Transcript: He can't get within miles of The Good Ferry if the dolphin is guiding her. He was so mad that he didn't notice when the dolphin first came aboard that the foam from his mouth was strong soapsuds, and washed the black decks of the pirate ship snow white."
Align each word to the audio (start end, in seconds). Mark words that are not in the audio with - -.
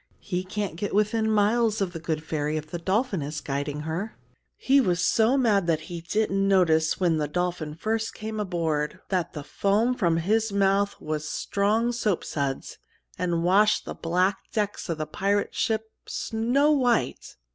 He 0.23 0.43
can't 0.43 0.77
get 0.77 0.95
within 0.95 1.29
miles 1.29 1.79
of 1.79 1.93
The 1.93 1.99
Good 1.99 2.23
Ferry 2.23 2.57
if 2.57 2.71
the 2.71 2.79
dolphin 2.79 3.21
is 3.21 3.39
guiding 3.39 3.81
her. 3.81 4.17
He 4.57 4.81
was 4.81 4.99
so 4.99 5.37
mad 5.37 5.67
that 5.67 5.81
he 5.91 6.01
didn't 6.01 6.47
notice 6.47 6.99
when 6.99 7.17
the 7.17 7.27
dolphin 7.27 7.75
first 7.75 8.15
came 8.15 8.39
aboard 8.39 8.99
that 9.09 9.33
the 9.33 9.43
foam 9.43 9.93
from 9.93 10.17
his 10.17 10.51
mouth 10.51 10.99
was 10.99 11.29
strong 11.29 11.91
soapsuds, 11.91 12.79
and 13.19 13.43
washed 13.43 13.85
the 13.85 13.93
black 13.93 14.39
decks 14.51 14.89
of 14.89 14.97
the 14.97 15.05
pirate 15.05 15.53
ship 15.53 15.91
snow 16.07 16.71
white." 16.71 17.35